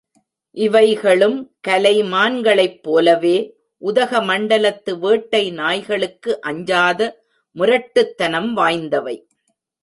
[0.57, 1.35] இவைகளும்
[1.59, 3.35] கலை மான்களைப் போலவே,
[3.81, 6.99] உதகமண்டலத்து வேட்டை நாய்களுக்கு அஞ்சாத
[7.55, 9.15] முரட்டுத்தனம் வாய்ந்தவை.